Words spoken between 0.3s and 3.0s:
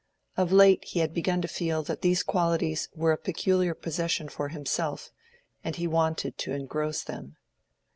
Of late he had begun to feel that these qualities